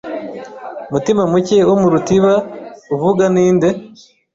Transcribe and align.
Mutimamuke 0.91 1.57
wo 1.69 1.75
mu 1.81 1.87
rutiba 1.93 2.33
uvuga 2.93 3.23
ni 3.33 3.45
nde 3.55 3.69